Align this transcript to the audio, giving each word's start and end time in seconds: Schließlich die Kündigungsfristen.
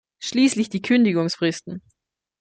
Schließlich 0.17 0.69
die 0.71 0.81
Kündigungsfristen. 0.81 1.83